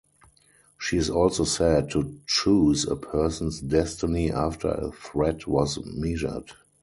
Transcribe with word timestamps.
She 0.79 0.97
is 0.97 1.11
also 1.11 1.43
said 1.43 1.91
to 1.91 2.17
choose 2.25 2.87
a 2.87 2.95
person's 2.95 3.59
destiny 3.61 4.31
after 4.31 4.69
a 4.69 4.91
thread 4.91 5.45
was 5.45 5.77
measured. 5.85 6.53